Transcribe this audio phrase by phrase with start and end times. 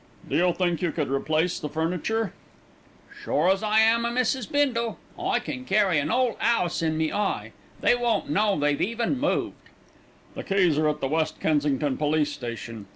[0.27, 2.33] "Do you think you could replace the furniture?"
[3.21, 4.51] "Sure as I am o' Mrs.
[4.51, 4.97] Bindle.
[5.19, 9.57] I can carry an 'ole 'ouse in me eye; they won't know they've even moved."
[10.33, 12.87] "The keys are at the West Kensington Police Station.